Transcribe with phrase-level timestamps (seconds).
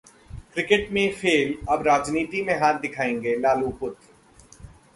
[0.53, 4.09] cricket में fail अब राजनीति में हाथ दिखाएंगे लालू पुत्र